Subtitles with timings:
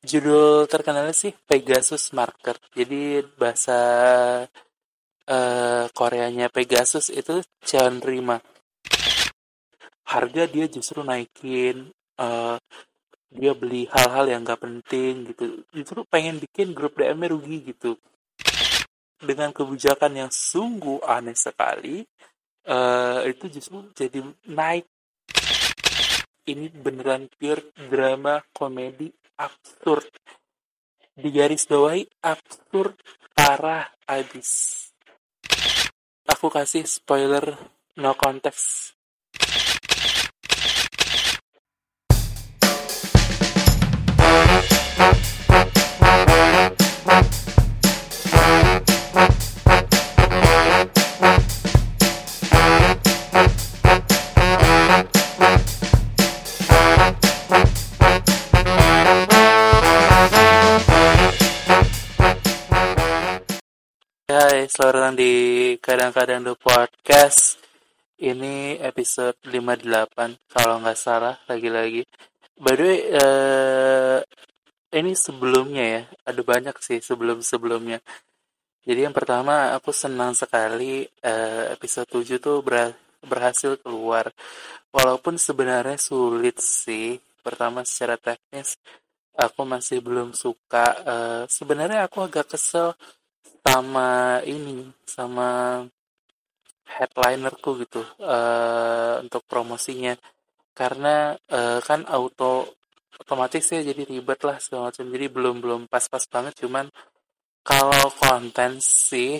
[0.00, 2.56] Judul terkenalnya sih Pegasus Marker.
[2.72, 3.78] Jadi bahasa
[5.28, 7.44] uh, Koreanya Pegasus itu
[8.00, 8.40] Rima.
[10.08, 11.92] Harga dia justru naikin.
[12.16, 12.56] Uh,
[13.28, 15.68] dia beli hal-hal yang gak penting gitu.
[15.68, 18.00] Justru pengen bikin grup DM rugi gitu.
[19.20, 22.00] Dengan kebijakan yang sungguh aneh sekali,
[22.72, 24.88] uh, itu justru jadi naik.
[26.48, 30.04] Ini beneran pure drama komedi absurd.
[31.16, 32.96] Garis bawahi absurd
[33.32, 34.92] parah abis.
[36.28, 37.56] Aku kasih spoiler
[37.96, 38.94] no context
[66.00, 67.60] kadang-kadang the podcast.
[68.16, 72.08] Ini episode 58 kalau nggak salah lagi-lagi.
[72.56, 74.18] By the way, uh,
[74.96, 78.00] ini sebelumnya ya, ada banyak sih sebelum-sebelumnya.
[78.80, 84.32] Jadi yang pertama aku senang sekali uh, episode 7 tuh ber berhasil keluar.
[84.96, 87.20] Walaupun sebenarnya sulit sih.
[87.44, 88.80] Pertama secara teknis
[89.36, 90.96] aku masih belum suka.
[91.04, 92.96] Uh, sebenarnya aku agak kesel
[93.64, 95.82] sama ini sama
[96.86, 100.16] headlinerku gitu uh, untuk promosinya.
[100.74, 102.76] Karena uh, kan auto
[103.20, 105.06] otomatis ya jadi ribet lah segala macam.
[105.06, 106.88] Jadi belum belum pas-pas banget cuman
[107.60, 109.38] kalau konten sih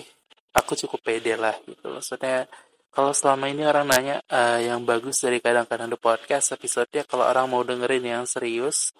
[0.53, 1.91] aku cukup pede lah gitu.
[1.91, 2.45] Maksudnya
[2.91, 7.47] kalau selama ini orang nanya uh, yang bagus dari kadang-kadang the podcast episode-nya kalau orang
[7.47, 8.91] mau dengerin yang serius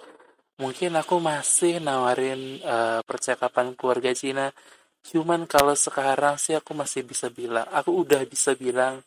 [0.56, 4.54] mungkin aku masih nawarin uh, percakapan keluarga Cina
[5.02, 9.02] Cuman kalau sekarang sih aku masih bisa bilang, aku udah bisa bilang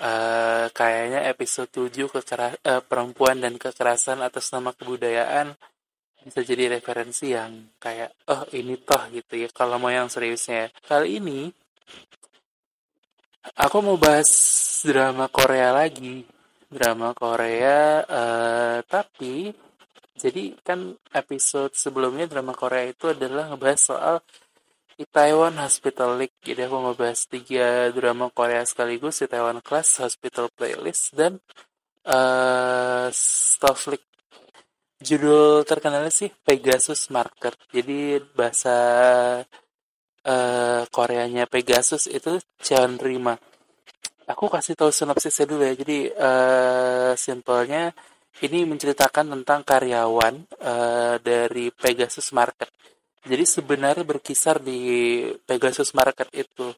[0.00, 5.56] uh, kayaknya episode 7 kekera uh, perempuan dan kekerasan atas nama kebudayaan
[6.26, 10.74] bisa jadi referensi yang kayak oh ini toh gitu ya kalau mau yang seriusnya.
[10.82, 11.46] Kali ini
[13.54, 14.26] aku mau bahas
[14.82, 16.26] drama Korea lagi.
[16.66, 19.54] Drama Korea uh, tapi
[20.18, 24.16] jadi kan episode sebelumnya drama Korea itu adalah ngebahas soal
[24.96, 26.36] Itaewon Hospital League.
[26.40, 31.36] Jadi aku mau bahas tiga drama Korea sekaligus, Itaewon Class, Hospital Playlist, dan
[32.08, 34.08] uh, Stuff League.
[34.96, 37.52] Judul terkenalnya sih Pegasus Marker.
[37.68, 38.76] Jadi bahasa
[40.24, 42.40] uh, Koreanya Pegasus itu
[42.96, 43.36] Rima.
[44.26, 45.76] Aku kasih tahu sinopsisnya dulu ya.
[45.76, 47.92] Jadi uh, simpelnya
[48.40, 50.34] ini menceritakan tentang karyawan
[50.64, 52.72] uh, dari Pegasus Market
[53.26, 54.78] jadi sebenarnya berkisar di
[55.42, 56.70] Pegasus Market itu.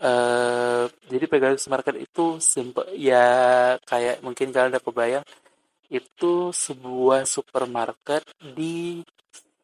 [0.00, 5.24] Uh, jadi Pegasus Market itu simple ya kayak mungkin kalian udah kebayang
[5.88, 9.04] itu sebuah supermarket di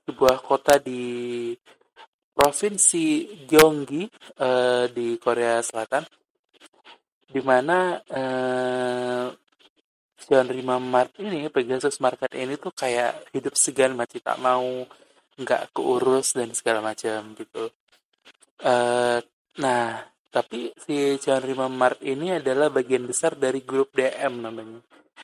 [0.06, 1.50] sebuah kota di
[2.30, 4.06] provinsi Gyeonggi
[4.38, 6.06] uh, di Korea Selatan
[7.30, 9.28] di mana uh,
[10.78, 14.86] Mart ini Pegasus Market ini tuh kayak hidup segan mati tak mau
[15.41, 17.73] nggak keurus dan segala macam gitu.
[18.61, 19.19] Uh,
[19.56, 21.43] nah, tapi si John
[21.75, 24.78] Mart ini adalah bagian besar dari grup DM namanya.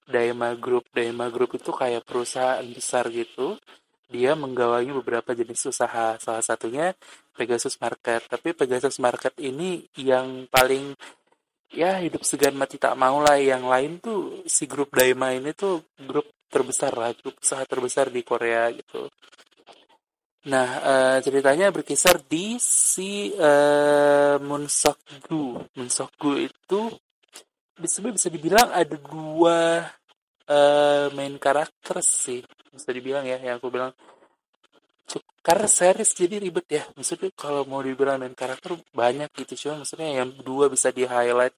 [0.07, 3.59] Daima Group, Daima Group itu kayak perusahaan besar gitu.
[4.07, 6.95] Dia menggawangi beberapa jenis usaha, salah satunya
[7.35, 8.27] Pegasus Market.
[8.31, 10.95] Tapi Pegasus Market ini yang paling
[11.75, 13.39] ya hidup segan mati tak mau lah.
[13.39, 18.23] Yang lain tuh si grup Daima ini tuh grup terbesar lah, grup usaha terbesar di
[18.23, 19.11] Korea gitu.
[20.47, 25.75] Nah, uh, ceritanya berkisar di si uh, Munsokgu.
[25.75, 26.81] Munsokgu itu
[27.75, 29.91] bisa bisa dibilang ada dua
[30.47, 33.91] uh, main karakter sih, bisa dibilang ya, yang aku bilang
[35.43, 36.83] karena series jadi ribet ya.
[36.95, 39.67] Maksudnya kalau mau dibilang main karakter banyak gitu.
[39.67, 41.55] Cuma maksudnya yang dua bisa di highlight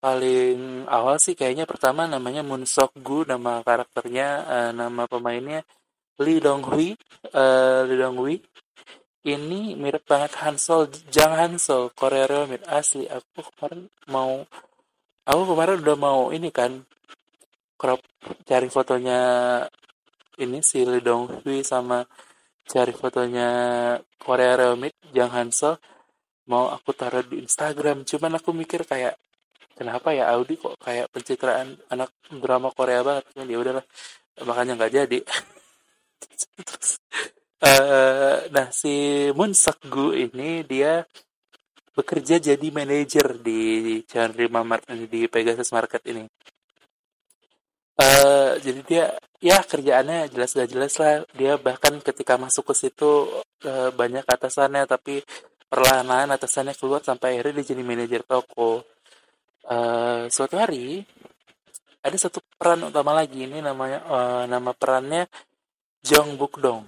[0.00, 1.64] paling awal sih kayaknya.
[1.64, 5.64] Pertama namanya Munsokgu nama karakternya uh, nama pemainnya
[6.18, 6.98] Lee Dong Hui
[7.34, 8.36] uh, Lee Dong Hui.
[9.22, 14.42] Ini mirip banget Hansol Jang Hansol Korea Remit asli aku kemarin mau
[15.26, 16.80] aku kemarin udah mau ini kan
[17.76, 18.00] crop
[18.48, 19.20] cari fotonya
[20.40, 22.06] ini si Lee Dong Hui sama
[22.64, 23.48] cari fotonya
[24.16, 25.76] Korea Remit Jang Hansol
[26.48, 29.20] mau aku taruh di Instagram cuman aku mikir kayak
[29.76, 33.28] kenapa ya Audi kok kayak pencitraan anak drama Korea banget?
[33.44, 33.84] Ya udahlah
[34.42, 35.18] makanya nggak jadi
[37.62, 39.52] uh, nah si Moon
[39.88, 41.02] Gu ini dia
[41.98, 46.22] bekerja jadi manajer di Chandri Mart di Pegasus Market ini.
[47.98, 49.04] Uh, jadi dia
[49.42, 51.26] ya kerjaannya jelas gak jelas lah.
[51.34, 55.18] Dia bahkan ketika masuk ke situ uh, banyak atasannya tapi
[55.66, 58.86] perlahan-lahan atasannya keluar sampai akhirnya dia jadi manajer toko.
[59.66, 61.02] Uh, suatu hari
[61.98, 65.26] ada satu peran utama lagi ini namanya uh, nama perannya
[66.02, 66.86] Jong Bukdong.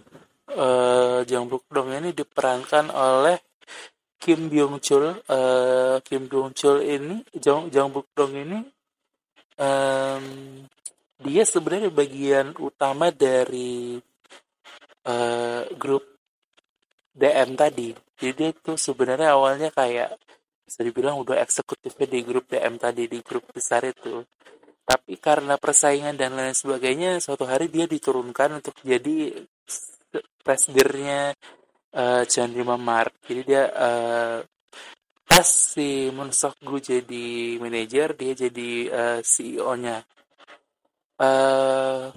[0.50, 3.38] Uh, Jong Bukdong ini diperankan oleh
[4.20, 8.60] Kim Byung Chul uh, Kim Byung Chul ini Jong Jong Buk Dong ini
[9.56, 10.24] um,
[11.20, 13.96] dia sebenarnya bagian utama dari
[15.08, 16.04] uh, grup
[17.16, 17.92] DM tadi.
[18.20, 20.16] Jadi dia tuh sebenarnya awalnya kayak
[20.64, 24.24] bisa dibilang udah eksekutifnya di grup DM tadi di grup besar itu
[24.90, 29.38] tapi karena persaingan dan lain sebagainya suatu hari dia diturunkan untuk jadi
[30.42, 31.30] presidennya
[31.94, 32.50] uh, John
[32.82, 34.38] Mart jadi dia uh,
[35.30, 37.26] pas si Munsok Gu jadi
[37.62, 40.02] manajer dia jadi uh, eh, CEO-nya
[41.22, 42.10] uh,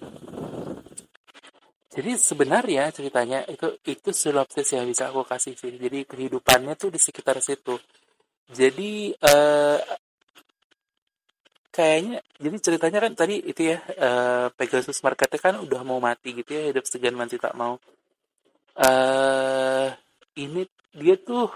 [1.93, 5.77] jadi sebenarnya ceritanya itu itu sinopsis yang bisa aku kasih sih.
[5.77, 7.77] Jadi kehidupannya tuh di sekitar situ.
[8.49, 9.13] Jadi
[11.73, 16.53] kayaknya jadi ceritanya kan tadi itu ya uh, Pegasus Marketnya kan udah mau mati gitu
[16.53, 17.81] ya hidup segan mati tak mau.
[18.77, 19.89] Uh,
[20.37, 21.49] ini dia tuh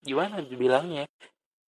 [0.00, 1.04] gimana dibilangnya?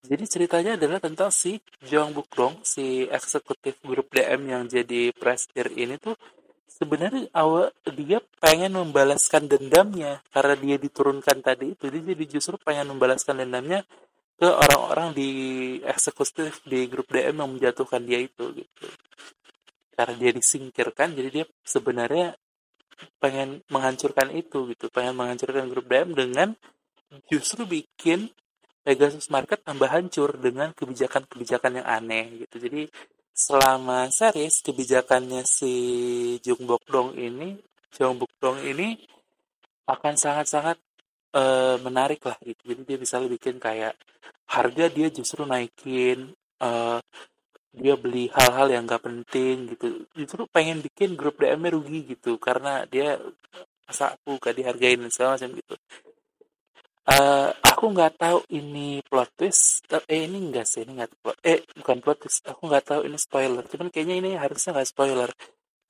[0.07, 5.99] Jadi ceritanya adalah tentang si Jong Bukdong si eksekutif grup DM yang jadi presidir ini
[5.99, 6.15] tuh
[6.71, 11.91] sebenarnya awal dia pengen membalaskan dendamnya karena dia diturunkan tadi itu.
[11.91, 13.83] Dia jadi justru pengen membalaskan dendamnya
[14.37, 15.31] ke orang-orang di
[15.81, 18.87] eksekutif di grup DM yang menjatuhkan dia itu gitu.
[19.97, 22.37] Karena dia disingkirkan jadi dia sebenarnya
[23.17, 24.93] pengen menghancurkan itu gitu.
[24.93, 26.53] Pengen menghancurkan grup DM dengan
[27.33, 28.29] justru bikin
[28.87, 32.71] Pegasus Market tambah hancur dengan kebijakan-kebijakan yang aneh gitu.
[32.71, 32.87] Jadi
[33.35, 35.75] selama series kebijakannya si
[36.41, 37.59] Jung Bok Dong ini
[37.93, 38.95] Jung Bok Dong ini
[39.91, 40.79] akan sangat-sangat
[41.37, 42.73] uh, menarik lah gitu.
[42.73, 43.95] Jadi dia bisa bikin kayak
[44.49, 46.33] harga dia justru naikin
[46.65, 46.99] uh,
[47.77, 50.09] dia beli hal-hal yang gak penting gitu.
[50.17, 53.21] Justru pengen bikin grup DM rugi gitu karena dia
[53.85, 55.77] masa aku gak dihargain dan segala macam gitu.
[57.07, 61.63] Uh, aku nggak tahu ini plot twist eh ini enggak sih ini nggak plot eh
[61.79, 63.63] bukan plot twist aku nggak tahu ini spoiler.
[63.63, 65.31] Cuman kayaknya ini harusnya nggak spoiler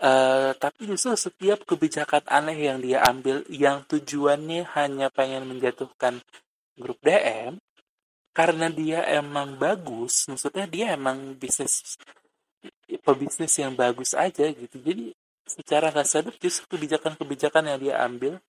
[0.01, 6.21] uh, tapi justru setiap kebijakan aneh yang dia ambil yang tujuannya hanya pengen menjatuhkan
[6.77, 7.57] grup DM
[8.37, 11.97] karena dia emang bagus maksudnya dia emang bisnis
[13.07, 14.77] pebisnis yang bagus aja gitu.
[14.83, 15.15] Jadi
[15.47, 18.43] secara nggak sadar justru kebijakan-kebijakan yang dia ambil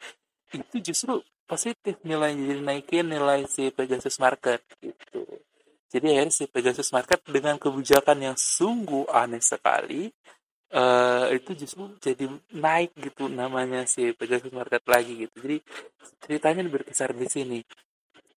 [0.50, 5.22] itu justru positif nilai jadi naikin nilai si Pegasus Market gitu.
[5.88, 10.12] Jadi akhirnya si Pegasus Market dengan kebijakan yang sungguh aneh sekali
[10.74, 15.58] uh, itu justru jadi naik gitu namanya si Pegasus Market lagi gitu jadi
[16.24, 17.60] ceritanya berkisar di sini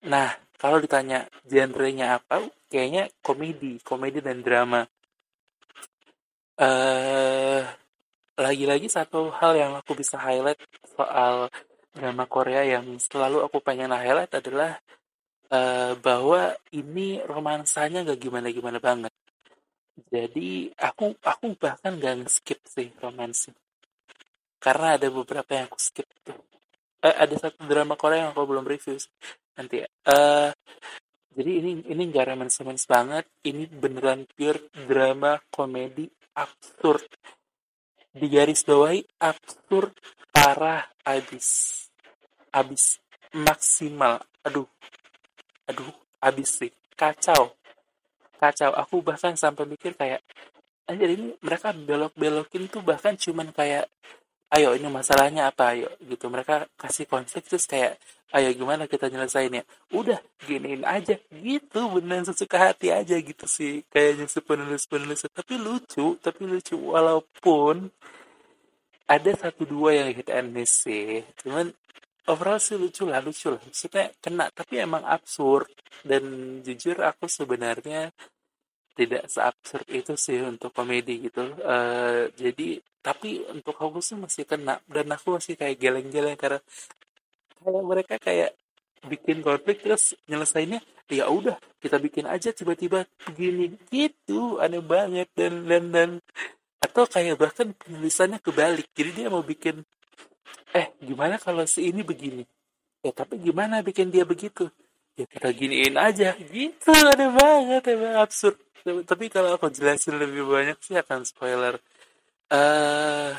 [0.01, 2.41] Nah, kalau ditanya genrenya apa,
[2.73, 4.81] kayaknya komedi, komedi dan drama.
[6.57, 7.61] Uh,
[8.37, 10.57] lagi-lagi satu hal yang aku bisa highlight
[10.93, 11.49] soal
[11.93, 14.77] drama Korea yang selalu aku pengen highlight adalah
[15.53, 19.10] uh, bahwa ini romansanya gak gimana-gimana banget.
[20.07, 23.53] Jadi aku aku bahkan gak skip sih romansi.
[24.61, 26.37] Karena ada beberapa yang aku skip tuh.
[27.01, 29.01] Uh, ada satu drama Korea yang aku belum review
[29.57, 29.81] nanti.
[30.05, 30.53] Uh,
[31.33, 33.25] jadi ini ini nggak romance banget.
[33.41, 36.05] Ini beneran pure drama komedi
[36.37, 37.07] absurd.
[38.11, 39.97] Di garis bawahi absurd
[40.29, 41.49] parah abis.
[42.53, 42.99] Abis
[43.33, 44.19] maksimal.
[44.43, 44.67] Aduh.
[45.71, 45.89] Aduh,
[46.19, 46.71] abis sih.
[46.93, 47.55] Kacau.
[48.41, 48.73] Kacau.
[48.73, 50.25] Aku bahkan sampai mikir kayak
[50.89, 53.85] anjir ini mereka belok-belokin tuh bahkan cuman kayak
[54.49, 55.77] ayo ini masalahnya apa?
[55.77, 56.25] Ayo gitu.
[56.25, 58.01] Mereka kasih konsep terus kayak
[58.33, 59.61] ayo gimana kita nyelesainnya?
[59.93, 60.17] Udah
[60.49, 61.21] giniin aja.
[61.29, 66.81] Gitu beneran sesuka hati aja gitu sih kayaknya si penulis penulis tapi lucu tapi lucu.
[66.81, 67.93] Walaupun
[69.11, 71.21] ada satu dua yang hit and miss sih.
[71.43, 71.75] Cuman
[72.29, 73.61] overall sih lucu lah lucu lah.
[73.61, 75.71] Maksudnya kena tapi emang absurd.
[76.01, 76.23] Dan
[76.65, 78.09] jujur aku sebenarnya
[78.97, 81.55] tidak seabsurd itu sih untuk komedi gitu.
[81.61, 84.77] Uh, jadi tapi untuk aku sih masih kena.
[84.85, 86.59] Dan aku masih kayak geleng-geleng karena
[87.61, 88.51] kayak mereka kayak
[89.01, 90.77] bikin konflik terus nyelesainnya
[91.09, 93.73] ya udah kita bikin aja tiba-tiba begini.
[93.89, 95.29] Gitu aneh banget.
[95.33, 96.09] Dan dan dan
[96.81, 98.89] atau kayak bahkan penulisannya kebalik.
[98.91, 99.85] Jadi dia mau bikin
[100.71, 102.43] eh gimana kalau si ini begini?
[103.01, 104.69] Ya tapi gimana bikin dia begitu?
[105.17, 106.37] Ya kita giniin aja.
[106.37, 108.57] Gitu ada banget emang absurd.
[108.81, 111.77] Tapi kalau aku jelasin lebih banyak sih akan spoiler.
[112.51, 113.31] Uh,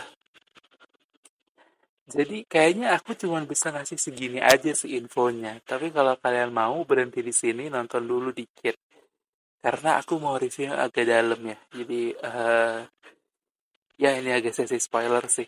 [2.09, 5.59] jadi kayaknya aku cuma bisa ngasih segini aja sih infonya.
[5.65, 8.77] Tapi kalau kalian mau berhenti di sini nonton dulu dikit.
[9.63, 11.59] Karena aku mau review agak dalam ya.
[11.71, 12.83] Jadi uh,
[13.97, 15.47] ya ini agak sesi spoiler sih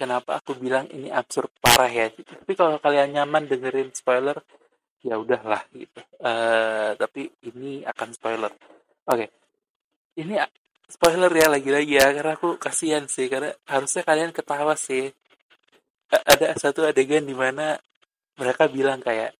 [0.00, 4.40] kenapa aku bilang ini absurd parah ya tapi kalau kalian nyaman dengerin spoiler
[5.04, 9.28] ya udahlah gitu uh, tapi ini akan spoiler oke okay.
[10.16, 10.40] ini
[10.88, 15.12] spoiler ya lagi-lagi ya karena aku kasihan sih karena harusnya kalian ketawa sih
[16.10, 17.76] ada satu adegan di mana
[18.40, 19.36] mereka bilang kayak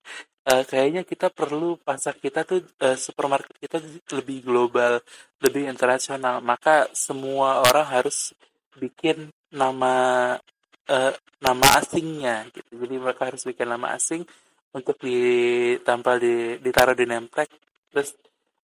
[0.46, 3.78] uh, kayaknya kita perlu pasar kita tuh uh, supermarket kita
[4.16, 5.02] lebih global,
[5.42, 6.40] lebih internasional.
[6.44, 8.36] Maka semua orang harus
[8.80, 9.92] bikin nama
[10.88, 11.12] uh,
[11.44, 12.80] nama asingnya gitu.
[12.80, 14.24] Jadi mereka harus bikin nama asing
[14.72, 17.48] untuk ditampal di ditaruh di tag.
[17.92, 18.16] Terus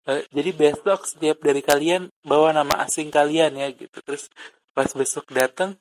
[0.09, 4.01] uh, jadi besok setiap dari kalian bawa nama asing kalian ya gitu.
[4.01, 4.33] Terus
[4.73, 5.77] pas besok datang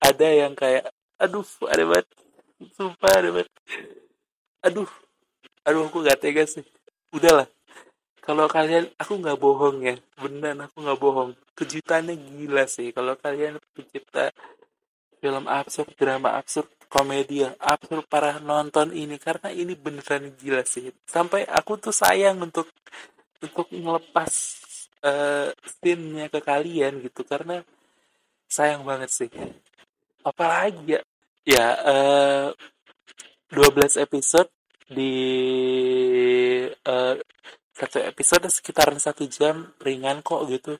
[0.00, 2.08] ada yang kayak aduh ada banget
[2.76, 3.50] sumpah ada banget
[4.60, 4.90] aduh
[5.64, 6.64] aduh aku gak tega sih
[7.12, 7.48] udahlah
[8.30, 9.98] kalau kalian aku nggak bohong ya.
[10.14, 11.34] Beneran aku nggak bohong.
[11.58, 12.94] Kejutannya gila sih.
[12.94, 14.30] Kalau kalian pencipta
[15.18, 19.18] film absurd drama absurd komedi yang absurd parah nonton ini.
[19.18, 20.94] Karena ini beneran gila sih.
[21.10, 22.70] Sampai aku tuh sayang untuk
[23.42, 24.32] untuk ngelepas
[25.02, 27.26] uh, scene-nya ke kalian gitu.
[27.26, 27.58] Karena
[28.46, 29.30] sayang banget sih.
[30.22, 31.02] Apalagi ya?
[31.50, 32.46] Ya uh,
[33.50, 34.54] 12 episode
[34.86, 35.18] di
[36.86, 37.18] uh,
[37.80, 40.76] satu episode sekitaran satu jam ringan kok gitu.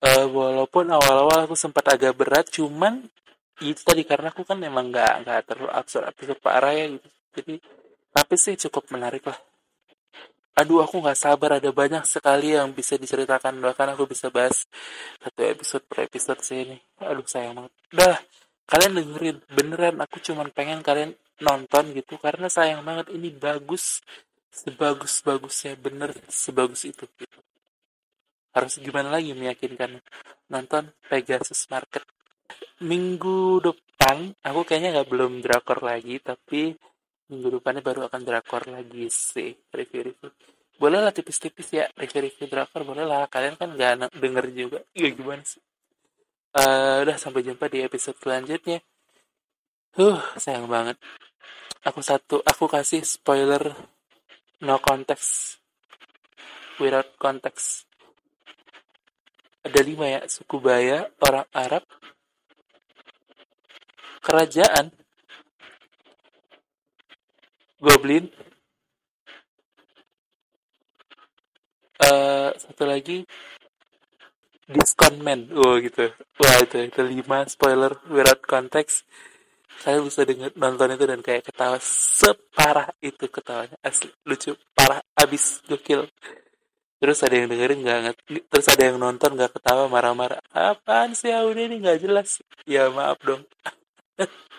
[0.00, 3.04] Uh, walaupun awal-awal aku sempat agak berat cuman
[3.64, 7.08] itu tadi karena aku kan emang nggak nggak terlalu absurd episode parah ya gitu.
[7.36, 7.54] Jadi
[8.12, 9.36] tapi sih cukup menarik lah.
[10.56, 13.60] Aduh aku nggak sabar ada banyak sekali yang bisa diceritakan.
[13.60, 14.64] Bahkan aku bisa bahas
[15.20, 16.76] satu episode per episode sih ini.
[17.04, 17.72] Aduh sayang banget.
[17.92, 18.16] Udah
[18.64, 19.36] kalian dengerin.
[19.52, 21.12] Beneran aku cuman pengen kalian
[21.44, 22.16] nonton gitu.
[22.16, 24.00] Karena sayang banget ini bagus
[24.50, 27.06] sebagus bagusnya bener sebagus itu.
[27.16, 27.38] Gitu
[28.56, 30.00] harus gimana lagi meyakinkan
[30.48, 32.08] nonton Pegasus Market.
[32.80, 36.72] Minggu depan aku kayaknya nggak belum drakor lagi tapi
[37.28, 40.32] minggu depannya baru akan drakor lagi sih review-review.
[40.80, 44.80] Boleh lah tipis-tipis ya review-review drakor boleh lah kalian kan nggak denger juga.
[44.96, 45.60] Ya gimana sih?
[46.56, 48.80] Uh, udah sampai jumpa di episode selanjutnya.
[50.00, 50.96] Huh sayang banget.
[51.84, 53.68] Aku satu aku kasih spoiler
[54.60, 55.60] no context.
[56.80, 57.88] Without context.
[59.64, 61.82] Ada lima ya suku Baya orang Arab.
[64.22, 64.92] Kerajaan.
[67.80, 68.30] Goblin.
[72.00, 73.24] Uh, satu lagi.
[75.22, 76.10] Man oh gitu.
[76.42, 79.06] Wah itu itu lima spoiler without konteks
[79.82, 85.60] saya bisa denger nonton itu dan kayak ketawa separah itu ketawanya asli lucu parah abis
[85.68, 86.08] gokil
[86.96, 88.16] terus ada yang dengerin nggak
[88.48, 93.20] terus ada yang nonton nggak ketawa marah-marah apaan sih udah ini nggak jelas ya maaf
[93.20, 93.44] dong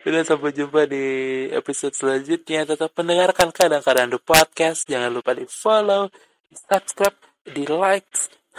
[0.00, 1.04] Udah sampai jumpa di
[1.52, 2.64] episode selanjutnya.
[2.64, 4.88] Tetap mendengarkan kadang-kadang the podcast.
[4.88, 6.08] Jangan lupa di follow,
[6.48, 8.08] di subscribe, di like,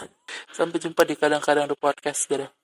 [0.58, 2.30] Sampai jumpa di kadang-kadang di podcast.
[2.30, 2.61] Dadah.